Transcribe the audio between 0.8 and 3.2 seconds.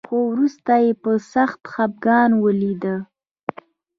يې په سخت خپګان وليدل.